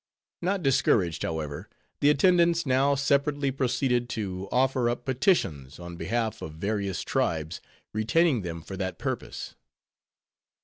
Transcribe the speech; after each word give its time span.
Not 0.41 0.63
discouraged, 0.63 1.21
however, 1.21 1.69
the 1.99 2.09
attendants 2.09 2.65
now 2.65 2.95
separately 2.95 3.51
proceeded 3.51 4.09
to 4.09 4.49
offer 4.51 4.89
up 4.89 5.05
petitions 5.05 5.79
on 5.79 5.95
behalf 5.95 6.41
of 6.41 6.53
various 6.53 7.03
tribes, 7.03 7.61
retaining 7.93 8.41
them 8.41 8.63
for 8.63 8.75
that 8.77 8.97
purpose. 8.97 9.53